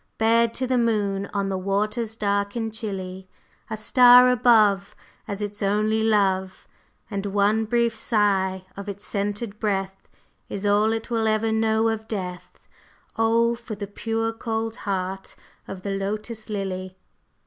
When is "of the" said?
15.67-15.91